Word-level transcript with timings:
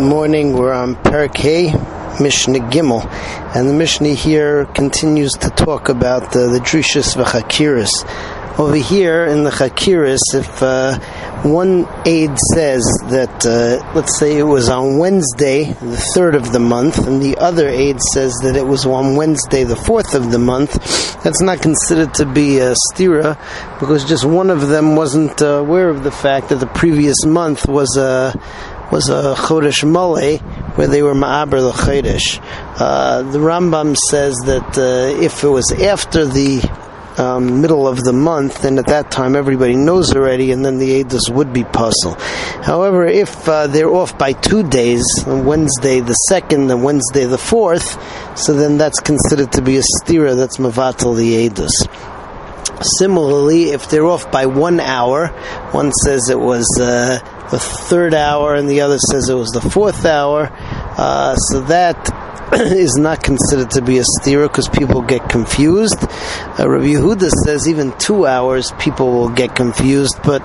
morning. 0.00 0.54
We're 0.54 0.72
on 0.72 0.96
Perkei 0.96 1.72
Mishnah 2.20 2.58
Gimel, 2.70 3.06
and 3.54 3.68
the 3.68 3.74
Mishnah 3.74 4.14
here 4.14 4.66
continues 4.66 5.32
to 5.34 5.50
talk 5.50 5.88
about 5.88 6.32
the, 6.32 6.48
the 6.48 6.58
Drishas 6.58 7.16
v'Chakiris. 7.16 7.90
Over 8.58 8.76
here 8.76 9.24
in 9.24 9.42
the 9.42 9.50
Chakiris, 9.50 10.20
if 10.32 10.62
uh, 10.62 10.98
one 11.42 11.88
aide 12.06 12.38
says 12.52 12.84
that, 13.06 13.44
uh, 13.44 13.92
let's 13.94 14.16
say 14.16 14.38
it 14.38 14.44
was 14.44 14.68
on 14.68 14.98
Wednesday, 14.98 15.64
the 15.64 15.96
third 16.14 16.36
of 16.36 16.52
the 16.52 16.60
month, 16.60 16.98
and 17.06 17.20
the 17.20 17.36
other 17.38 17.68
aide 17.68 18.00
says 18.00 18.32
that 18.42 18.54
it 18.54 18.64
was 18.64 18.86
on 18.86 19.16
Wednesday, 19.16 19.64
the 19.64 19.74
fourth 19.74 20.14
of 20.14 20.30
the 20.30 20.38
month, 20.38 20.72
that's 21.24 21.40
not 21.40 21.62
considered 21.62 22.14
to 22.14 22.26
be 22.26 22.58
a 22.58 22.74
stira 22.92 23.36
because 23.80 24.04
just 24.04 24.24
one 24.24 24.50
of 24.50 24.68
them 24.68 24.94
wasn't 24.94 25.42
uh, 25.42 25.46
aware 25.46 25.88
of 25.88 26.04
the 26.04 26.12
fact 26.12 26.50
that 26.50 26.60
the 26.60 26.66
previous 26.66 27.24
month 27.24 27.66
was 27.66 27.96
a 27.96 28.40
was 28.90 29.08
a 29.08 29.34
Chodesh 29.36 29.84
Malei, 29.84 30.40
where 30.76 30.86
they 30.86 31.02
were 31.02 31.14
Ma'aber 31.14 31.60
the 31.60 31.72
Chodesh. 31.72 32.40
Uh, 32.78 33.22
the 33.22 33.38
Rambam 33.38 33.96
says 33.96 34.34
that 34.46 34.78
uh, 34.78 35.22
if 35.22 35.44
it 35.44 35.48
was 35.48 35.72
after 35.72 36.24
the 36.24 36.60
um, 37.18 37.60
middle 37.60 37.86
of 37.86 38.02
the 38.02 38.12
month, 38.12 38.62
then 38.62 38.78
at 38.78 38.86
that 38.86 39.10
time 39.10 39.36
everybody 39.36 39.76
knows 39.76 40.14
already, 40.14 40.50
and 40.52 40.64
then 40.64 40.78
the 40.78 41.02
Eidos 41.02 41.30
would 41.30 41.52
be 41.52 41.64
pasul. 41.64 42.14
However, 42.62 43.06
if 43.06 43.48
uh, 43.48 43.66
they're 43.66 43.92
off 43.92 44.18
by 44.18 44.32
two 44.32 44.68
days, 44.68 45.04
Wednesday 45.26 46.00
the 46.00 46.14
second 46.14 46.70
and 46.70 46.82
Wednesday 46.82 47.24
the 47.24 47.38
fourth, 47.38 47.98
so 48.38 48.54
then 48.54 48.78
that's 48.78 49.00
considered 49.00 49.52
to 49.52 49.62
be 49.62 49.76
a 49.76 49.82
stira 49.82 50.36
that's 50.36 50.58
Mavatal 50.58 51.16
the 51.16 51.48
Eidos. 51.48 51.72
Similarly, 52.98 53.70
if 53.70 53.88
they're 53.88 54.06
off 54.06 54.30
by 54.30 54.46
one 54.46 54.80
hour, 54.80 55.28
one 55.70 55.92
says 55.92 56.28
it 56.28 56.38
was 56.38 56.66
uh, 56.80 57.20
the 57.50 57.58
third 57.58 58.14
hour 58.14 58.54
and 58.54 58.68
the 58.68 58.80
other 58.80 58.98
says 58.98 59.28
it 59.28 59.34
was 59.34 59.50
the 59.50 59.60
fourth 59.60 60.04
hour, 60.04 60.50
uh, 60.52 61.36
so 61.36 61.60
that 61.62 61.96
is 62.54 62.96
not 62.96 63.22
considered 63.22 63.70
to 63.70 63.82
be 63.82 63.98
a 63.98 64.04
stira 64.18 64.48
because 64.48 64.68
people 64.68 65.02
get 65.02 65.28
confused. 65.28 65.96
Uh, 66.00 66.68
Rabbi 66.68 66.94
Yehuda 66.94 67.30
says 67.44 67.66
even 67.68 67.96
two 67.98 68.26
hours 68.26 68.70
people 68.78 69.10
will 69.12 69.28
get 69.28 69.56
confused, 69.56 70.18
but 70.24 70.40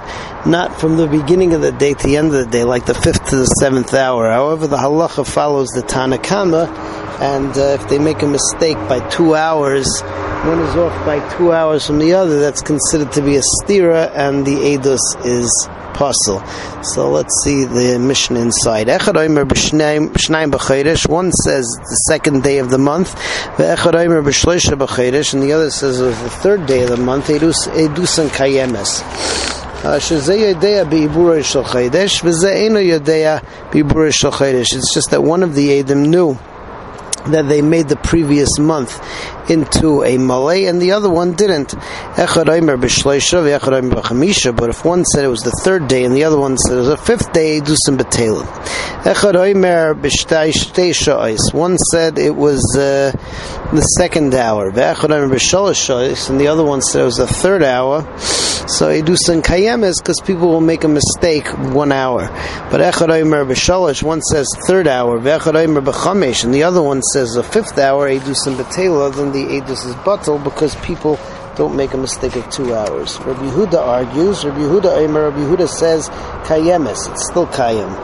not 0.45 0.79
from 0.79 0.97
the 0.97 1.07
beginning 1.07 1.53
of 1.53 1.61
the 1.61 1.71
day 1.71 1.93
to 1.93 2.07
the 2.07 2.17
end 2.17 2.27
of 2.27 2.33
the 2.33 2.45
day, 2.45 2.63
like 2.63 2.85
the 2.85 2.93
fifth 2.93 3.29
to 3.29 3.35
the 3.35 3.45
seventh 3.45 3.93
hour. 3.93 4.29
However, 4.29 4.67
the 4.67 4.77
halacha 4.77 5.27
follows 5.27 5.69
the 5.69 5.81
Tanakama, 5.81 6.67
and 7.19 7.55
uh, 7.57 7.77
if 7.79 7.89
they 7.89 7.99
make 7.99 8.21
a 8.21 8.27
mistake 8.27 8.77
by 8.87 9.07
two 9.09 9.35
hours, 9.35 10.01
one 10.01 10.59
is 10.59 10.75
off 10.77 11.05
by 11.05 11.19
two 11.37 11.51
hours 11.51 11.85
from 11.85 11.99
the 11.99 12.13
other, 12.13 12.39
that's 12.39 12.61
considered 12.61 13.11
to 13.11 13.21
be 13.21 13.35
a 13.35 13.41
stira, 13.61 14.09
and 14.15 14.45
the 14.45 14.55
edus 14.55 15.25
is 15.25 15.69
pasul. 15.93 16.43
So 16.83 17.09
let's 17.09 17.33
see 17.43 17.65
the 17.65 17.97
Mishnah 17.99 18.39
inside. 18.39 18.87
One 18.87 21.31
says 21.31 21.65
the 21.65 22.03
second 22.07 22.43
day 22.43 22.59
of 22.59 22.69
the 22.69 22.77
month, 22.77 23.15
and 23.59 25.43
the 25.43 25.53
other 25.53 25.71
says 25.71 25.99
it 25.99 26.05
was 26.05 26.21
the 26.21 26.29
third 26.29 26.65
day 26.65 26.83
of 26.83 26.89
the 26.89 26.97
month. 26.97 27.27
Kayemes. 27.27 29.03
Uh, 29.81 29.95
it's 29.95 30.09
just 34.93 35.11
that 35.11 35.23
one 35.23 35.41
of 35.41 35.55
the 35.55 35.79
Adam 35.79 36.03
knew 36.03 36.37
that 37.27 37.47
they 37.47 37.61
made 37.61 37.87
the 37.87 37.95
previous 37.95 38.59
month 38.59 38.99
into 39.49 40.03
a 40.03 40.17
malay, 40.17 40.65
and 40.65 40.81
the 40.81 40.91
other 40.91 41.09
one 41.09 41.33
didn't. 41.33 41.73
But 42.15 42.37
if 44.69 44.85
one 44.85 45.05
said 45.05 45.23
it 45.23 45.27
was 45.27 45.41
the 45.41 45.61
third 45.63 45.87
day 45.87 46.03
and 46.05 46.15
the 46.15 46.23
other 46.23 46.37
one 46.37 46.57
said 46.57 46.73
it 46.73 46.81
was 46.81 46.89
the 46.89 46.97
fifth 46.97 47.31
day, 47.33 47.59
do 47.59 47.75
some 47.85 47.97
betelim. 47.97 48.45
One 51.53 51.77
said 51.77 52.19
it 52.19 52.35
was 52.35 52.75
uh, 52.75 53.11
the 53.73 53.81
second 53.81 54.33
hour, 54.35 54.67
and 54.67 54.75
the 56.39 56.47
other 56.47 56.63
one 56.63 56.81
said 56.81 57.01
it 57.01 57.05
was 57.05 57.17
the 57.17 57.27
third 57.27 57.63
hour. 57.63 58.17
So 58.19 58.89
some 59.15 59.41
kayemes 59.41 59.97
because 59.99 60.21
people 60.21 60.49
will 60.49 60.61
make 60.61 60.83
a 60.83 60.87
mistake 60.87 61.47
one 61.47 61.91
hour. 61.91 62.27
But 62.69 62.81
one 64.03 64.21
says 64.21 64.47
third 64.67 64.87
hour, 64.87 65.17
and 65.17 66.53
the 66.53 66.63
other 66.63 66.81
one 66.81 67.01
says 67.01 67.31
the 67.31 67.43
fifth 67.43 67.79
hour, 67.79 68.19
some 68.35 68.55
betela, 68.57 69.15
then 69.15 69.31
the 69.31 69.38
the 69.45 69.61
Edus 69.61 69.85
is 69.85 69.95
batal 69.95 70.43
because 70.43 70.75
people 70.77 71.19
don't 71.55 71.75
make 71.75 71.93
a 71.93 71.97
mistake 71.97 72.35
of 72.35 72.49
two 72.49 72.73
hours. 72.73 73.19
Rabbi 73.19 73.49
Yehuda 73.49 73.79
argues, 73.79 74.43
Rabbi 74.45 74.59
Yehuda 74.59 74.97
Omer, 74.97 75.29
Rabbi 75.29 75.39
Yehuda 75.39 75.67
says, 75.67 76.09
Kayemes, 76.47 77.11
it's 77.11 77.27
still 77.29 77.47
Kayem. 77.47 77.95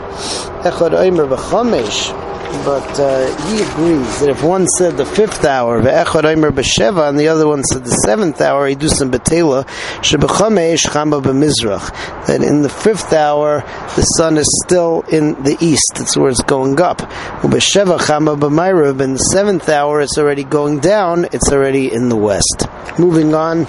Echad 0.64 0.94
Omer 0.94 1.26
v'chamesh, 1.26 2.25
but 2.64 3.00
uh, 3.00 3.26
he 3.48 3.62
agrees 3.62 4.20
that 4.20 4.30
if 4.30 4.44
one 4.44 4.68
said 4.68 4.98
the 4.98 5.06
fifth 5.06 5.44
hour, 5.44 5.82
ve'echad 5.82 6.26
omer 6.26 6.52
b'sheva, 6.52 7.10
and 7.10 7.20
the 7.20 7.28
other 7.28 7.48
one 7.48 7.64
said 7.64 7.84
the 7.84 7.92
seventh 7.92 8.40
hour, 8.42 8.70
some 8.88 9.12
betela, 9.12 9.66
shebechamesh 10.02 10.86
chamba 10.86 11.22
b'mizrach, 11.22 11.92
that 12.28 12.42
in 12.42 12.62
the 12.62 12.70
fifth 12.70 13.14
hour, 13.14 13.62
the 13.96 14.02
sun 14.18 14.38
is 14.38 14.48
still 14.66 15.02
in 15.12 15.42
the 15.44 15.58
east, 15.60 15.94
that's 15.96 16.16
where 16.16 16.30
it's 16.30 16.42
going 16.44 16.80
up. 16.80 17.00
U'b'sheva 17.42 18.00
chamba 18.00 18.38
b'mayrav, 18.38 19.02
in 19.02 19.14
the 19.14 19.20
seventh 19.20 19.68
hour, 19.70 20.02
it's 20.02 20.18
already 20.18 20.44
going 20.44 20.80
down, 20.80 21.26
it's 21.26 21.52
already 21.52 21.92
in 21.92 22.10
the 22.10 22.16
west. 22.16 22.68
Moving 22.98 23.34
on 23.34 23.66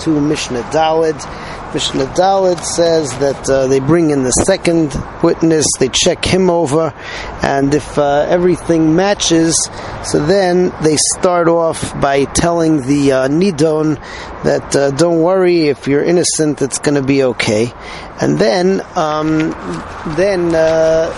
to 0.00 0.20
Mishnah 0.20 0.62
Dalid. 0.64 1.16
Mishnah 1.74 2.06
Dalit 2.14 2.62
says 2.62 3.10
that 3.18 3.50
uh, 3.50 3.66
they 3.66 3.80
bring 3.80 4.10
in 4.10 4.22
the 4.22 4.30
second 4.30 4.94
witness, 5.22 5.66
they 5.78 5.88
check 5.88 6.24
him 6.24 6.48
over, 6.48 6.94
and 7.42 7.74
if 7.74 7.98
uh, 7.98 8.26
everything 8.28 8.96
matches, 8.96 9.54
so 10.04 10.24
then 10.24 10.72
they 10.82 10.96
start 11.16 11.48
off 11.48 11.98
by 12.00 12.24
telling 12.24 12.86
the 12.86 13.12
uh, 13.12 13.28
Nidon 13.28 13.96
that 14.44 14.74
uh, 14.74 14.90
don't 14.92 15.20
worry, 15.20 15.68
if 15.68 15.86
you're 15.86 16.04
innocent, 16.04 16.62
it's 16.62 16.78
going 16.78 16.94
to 16.94 17.02
be 17.02 17.22
okay. 17.22 17.72
And 18.20 18.38
then, 18.38 18.80
um, 18.96 19.50
then 20.16 20.54
uh, 20.54 21.12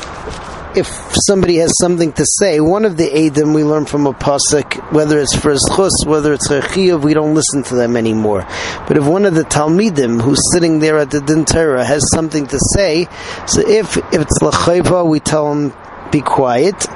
if 0.76 0.86
somebody 1.26 1.56
has 1.56 1.72
something 1.80 2.12
to 2.12 2.24
say, 2.38 2.60
one 2.60 2.84
of 2.84 2.96
the 2.96 3.08
Adim 3.08 3.54
we 3.54 3.64
learn 3.64 3.86
from 3.86 4.06
a 4.06 4.12
pasuk, 4.12 4.92
whether 4.92 5.18
it's 5.18 5.34
for 5.34 5.54
Zchus, 5.54 6.06
whether 6.06 6.32
it's 6.32 6.48
for 6.48 6.60
Chiyav, 6.60 7.02
we 7.02 7.14
don't 7.14 7.34
listen 7.34 7.62
to 7.64 7.74
them 7.74 7.96
anymore. 7.96 8.46
But 8.86 8.96
if 8.96 9.06
one 9.06 9.24
of 9.24 9.34
the 9.34 9.44
Talmidim 9.44 10.20
who's 10.20 10.40
sitting 10.52 10.78
there 10.78 10.98
at 10.98 11.10
the 11.10 11.20
Din 11.20 11.44
Torah 11.44 11.84
has 11.84 12.02
something 12.12 12.46
to 12.48 12.58
say, 12.74 13.08
so 13.46 13.60
if, 13.60 13.96
if 13.96 14.20
it's 14.20 14.38
Lachayva, 14.40 15.08
we 15.08 15.20
tell 15.20 15.52
him, 15.52 15.72
be 16.10 16.20
quiet 16.20 16.86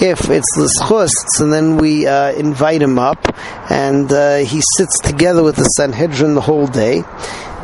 if 0.00 0.28
it's 0.28 0.56
l'schus, 0.56 1.40
and 1.40 1.52
then 1.52 1.78
we 1.78 2.06
uh, 2.06 2.32
invite 2.32 2.82
him 2.82 2.98
up, 2.98 3.34
and 3.70 4.12
uh, 4.12 4.38
he 4.38 4.60
sits 4.76 4.98
together 5.00 5.42
with 5.42 5.56
the 5.56 5.64
Sanhedrin 5.64 6.34
the 6.34 6.40
whole 6.40 6.66
day. 6.66 7.02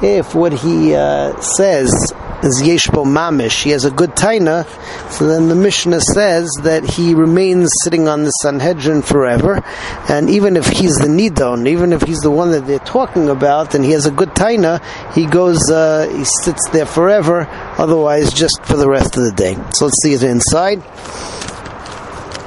If 0.03 0.35
what 0.35 0.53
he 0.53 0.95
uh, 0.95 1.39
says 1.41 2.12
is 2.43 2.63
Yeshbo 2.63 3.05
Mamish, 3.05 3.63
he 3.63 3.71
has 3.71 3.85
a 3.85 3.91
good 3.91 4.11
taina, 4.11 4.67
so 5.11 5.27
then 5.27 5.49
the 5.49 5.55
Mishnah 5.55 6.01
says 6.01 6.51
that 6.63 6.85
he 6.85 7.15
remains 7.15 7.71
sitting 7.83 8.09
on 8.09 8.25
the 8.25 8.31
Sanhedrin 8.31 9.03
forever, 9.03 9.63
and 10.09 10.29
even 10.29 10.57
if 10.57 10.67
he's 10.67 10.97
the 10.97 11.09
Nidon, 11.09 11.69
even 11.69 11.93
if 11.93 12.03
he's 12.03 12.21
the 12.21 12.31
one 12.31 12.51
that 12.51 12.67
they're 12.67 12.79
talking 12.81 13.29
about, 13.29 13.75
and 13.75 13.85
he 13.85 13.93
has 13.93 14.07
a 14.07 14.11
good 14.11 14.31
taina, 14.31 14.83
he 15.15 15.27
goes, 15.27 15.71
uh, 15.71 16.09
he 16.17 16.25
sits 16.25 16.69
there 16.71 16.87
forever, 16.87 17.47
otherwise 17.79 18.33
just 18.33 18.65
for 18.65 18.77
the 18.77 18.89
rest 18.89 19.17
of 19.17 19.25
the 19.25 19.33
day. 19.33 19.55
So 19.75 19.87
let's 19.87 20.03
see 20.03 20.15
it 20.15 20.23
inside. 20.23 20.83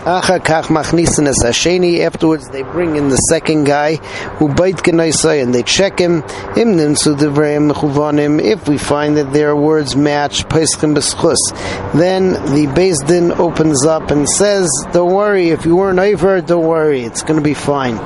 Afterwards, 0.05 1.17
they 2.49 2.61
bring 2.61 2.95
in 2.95 3.09
the 3.09 3.17
second 3.29 3.63
guy, 3.63 3.95
who 4.37 4.53
bite 4.53 4.87
and 4.87 5.53
they 5.53 5.63
check 5.63 5.97
him. 5.97 6.23
If 6.55 8.67
we 8.67 8.77
find 8.77 9.17
that 9.17 9.33
their 9.33 9.55
words 9.55 9.95
match, 9.95 10.47
then 10.47 12.33
the 12.33 12.67
Beis 12.75 13.07
Din 13.07 13.31
opens 13.31 13.83
up 13.83 14.11
and 14.11 14.29
says, 14.29 14.69
"Don't 14.93 15.11
worry, 15.11 15.49
if 15.49 15.65
you 15.65 15.75
weren't 15.75 15.97
over, 15.97 16.39
don't 16.39 16.67
worry, 16.67 17.03
it's 17.03 17.23
going 17.23 17.39
to 17.39 17.43
be 17.43 17.55
fine." 17.55 17.97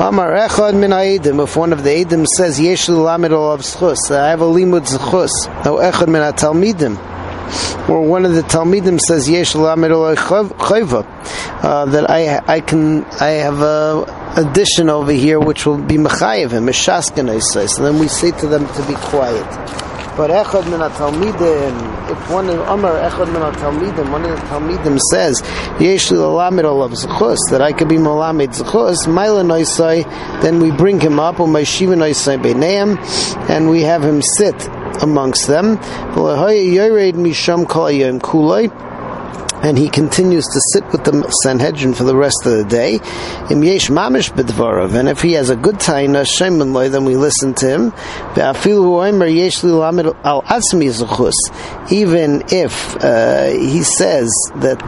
Amar 0.00 0.32
Echad 0.32 0.78
min 0.78 0.92
If 1.40 1.56
one 1.56 1.74
of 1.74 1.84
the 1.84 1.90
Eidim 1.90 2.26
says, 2.26 2.58
Yesh 2.58 2.88
olav 2.88 3.20
I 3.20 4.30
have 4.30 4.40
a 4.40 4.44
limud 4.44 4.86
schus. 4.86 5.30
No 5.64 5.76
Echad 5.76 6.06
min 6.06 6.22
ha-talmidim 6.22 6.96
or 7.88 8.02
one 8.02 8.24
of 8.24 8.34
the 8.34 8.42
Talmidim 8.42 9.00
says 9.00 9.28
Yesh 9.28 9.54
uh, 11.60 11.84
that 11.86 12.10
I 12.10 12.40
I 12.46 12.60
can 12.60 13.04
I 13.04 13.30
have 13.30 13.60
a 13.60 14.04
addition 14.36 14.88
over 14.88 15.12
here 15.12 15.40
which 15.40 15.66
will 15.66 15.78
be 15.78 15.96
mechayev 15.96 16.50
him 16.52 16.68
a 16.68 16.72
So 16.72 17.82
then 17.82 17.98
we 17.98 18.08
say 18.08 18.30
to 18.32 18.46
them 18.46 18.66
to 18.66 18.86
be 18.86 18.94
quiet. 18.94 19.46
But 20.18 20.30
echad 20.30 20.68
min 20.68 20.80
talmidim, 20.80 22.10
if 22.10 22.30
one 22.30 22.48
of 22.48 22.58
Amar 22.68 22.94
echad 23.08 23.32
min 23.32 23.40
talmidim, 23.54 24.10
one 24.10 24.24
of 24.24 24.30
the 24.30 24.46
talmidim 24.46 24.98
says 25.12 25.40
yesh 25.78 26.08
lalamid 26.10 26.64
olav 26.64 26.90
zechus 26.90 27.38
that 27.50 27.62
I 27.62 27.72
could 27.72 27.88
be 27.88 27.98
malamed 27.98 28.48
zechus, 28.48 29.06
ma'ila 29.06 29.44
noisai, 29.46 30.02
then 30.42 30.58
we 30.58 30.72
bring 30.72 30.98
him 30.98 31.20
up, 31.20 31.38
or 31.38 31.46
my 31.46 31.62
shiva 31.62 31.94
noisai 31.94 32.36
beineim, 32.42 32.98
and 33.48 33.70
we 33.70 33.82
have 33.82 34.02
him 34.02 34.20
sit 34.20 34.68
amongst 35.02 35.46
them. 35.46 35.78
and 39.62 39.76
he 39.76 39.88
continues 39.88 40.46
to 40.46 40.60
sit 40.72 40.84
with 40.92 41.04
the 41.04 41.28
Sanhedrin 41.42 41.94
for 41.94 42.04
the 42.04 42.14
rest 42.14 42.46
of 42.46 42.52
the 42.52 42.64
day. 42.64 43.00
And 43.50 43.64
if 45.08 45.22
he 45.22 45.32
has 45.32 45.50
a 45.50 45.56
good 45.56 45.76
taina 45.76 46.24
then 46.88 47.04
we 47.04 47.16
listen 47.16 47.54
to 47.54 47.68
him. 47.68 47.92
Even 51.90 52.42
if 52.48 52.96
uh, 52.96 53.46
he 53.46 53.82
says 53.82 54.30
that 54.56 54.80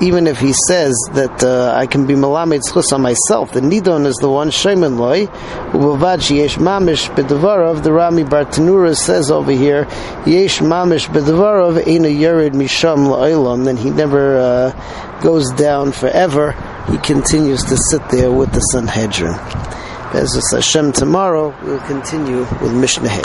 even 0.00 0.26
if 0.26 0.38
he 0.38 0.52
says 0.68 0.94
that 1.12 1.42
uh, 1.42 1.72
I 1.74 1.86
can 1.86 2.06
be 2.06 2.14
malamed 2.14 2.62
zchus 2.68 2.92
on 2.92 3.00
myself, 3.02 3.52
the 3.52 3.60
nidon 3.60 4.06
is 4.06 4.16
the 4.16 4.28
one 4.28 4.50
shemen 4.50 4.98
loy. 4.98 5.26
Ubavad 5.72 6.28
yesh 6.30 6.56
mamish 6.56 7.08
b'devarav. 7.14 7.82
The 7.82 7.92
Rami 7.92 8.24
Bartanura 8.24 8.94
says 8.94 9.30
over 9.30 9.52
here, 9.52 9.86
yesh 10.26 10.58
mamish 10.58 11.08
b'devarav 11.08 11.86
ena 11.86 12.08
yerid 12.08 12.52
misham 12.52 13.06
la'olam. 13.06 13.64
Then 13.64 13.76
he 13.76 13.90
never 13.90 14.36
uh, 14.36 15.20
goes 15.22 15.50
down 15.52 15.92
forever. 15.92 16.52
He 16.90 16.98
continues 16.98 17.64
to 17.64 17.76
sit 17.76 18.06
there 18.10 18.30
with 18.30 18.52
the 18.52 18.60
Sanhedrin. 18.60 19.34
As 20.14 20.52
Hashem 20.52 20.92
tomorrow, 20.92 21.54
we'll 21.62 21.80
continue 21.80 22.40
with 22.62 22.74
Mishnah. 22.74 23.22